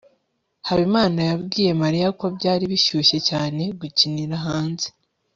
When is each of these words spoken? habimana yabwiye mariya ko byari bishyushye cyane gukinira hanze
habimana 0.67 1.19
yabwiye 1.29 1.71
mariya 1.81 2.07
ko 2.19 2.25
byari 2.37 2.63
bishyushye 2.71 3.17
cyane 3.29 3.63
gukinira 3.79 4.35
hanze 4.45 4.87